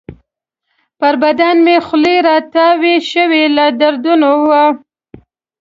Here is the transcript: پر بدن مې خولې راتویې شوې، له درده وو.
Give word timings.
پر 0.99 1.13
بدن 1.23 1.55
مې 1.65 1.75
خولې 1.85 2.15
راتویې 2.27 2.95
شوې، 3.11 3.43
له 3.57 3.65
درده 3.79 4.13
وو. 4.45 4.65